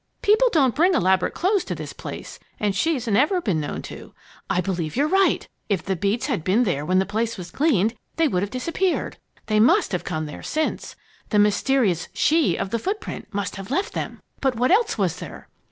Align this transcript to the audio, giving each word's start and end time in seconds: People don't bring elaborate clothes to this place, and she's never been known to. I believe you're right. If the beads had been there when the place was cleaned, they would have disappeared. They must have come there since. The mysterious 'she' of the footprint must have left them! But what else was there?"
People 0.23 0.49
don't 0.51 0.73
bring 0.73 0.95
elaborate 0.95 1.35
clothes 1.35 1.63
to 1.65 1.75
this 1.75 1.93
place, 1.93 2.39
and 2.59 2.75
she's 2.75 3.07
never 3.07 3.39
been 3.39 3.59
known 3.59 3.83
to. 3.83 4.15
I 4.49 4.59
believe 4.59 4.95
you're 4.95 5.07
right. 5.07 5.47
If 5.69 5.83
the 5.83 5.95
beads 5.95 6.25
had 6.25 6.43
been 6.43 6.63
there 6.63 6.83
when 6.83 6.97
the 6.97 7.05
place 7.05 7.37
was 7.37 7.51
cleaned, 7.51 7.93
they 8.15 8.27
would 8.27 8.41
have 8.41 8.49
disappeared. 8.49 9.17
They 9.45 9.59
must 9.59 9.91
have 9.91 10.03
come 10.03 10.25
there 10.25 10.41
since. 10.41 10.95
The 11.29 11.37
mysterious 11.37 12.07
'she' 12.15 12.57
of 12.57 12.71
the 12.71 12.79
footprint 12.79 13.27
must 13.31 13.57
have 13.57 13.69
left 13.69 13.93
them! 13.93 14.21
But 14.39 14.55
what 14.55 14.71
else 14.71 14.97
was 14.97 15.17
there?" 15.17 15.47